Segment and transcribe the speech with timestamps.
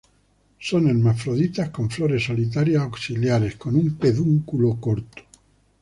[0.59, 5.21] Son hermafroditas con flores solitarias axilares con un pedúnculo corto.